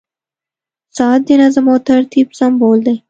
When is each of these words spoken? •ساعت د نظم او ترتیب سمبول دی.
•ساعت 0.97 1.21
د 1.27 1.29
نظم 1.41 1.65
او 1.73 1.77
ترتیب 1.89 2.27
سمبول 2.39 2.79
دی. 2.85 2.95